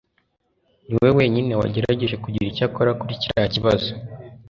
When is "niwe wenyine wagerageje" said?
0.87-2.15